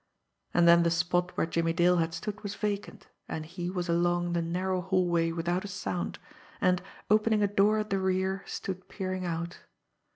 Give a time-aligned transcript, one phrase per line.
[0.51, 4.33] And then the spot where Jimmie Dale had stood was vacant, and he was along
[4.33, 6.17] the narrow hallway without a sound,
[6.59, 6.81] and,
[7.11, 9.59] opening a door at the rear, stood peering out.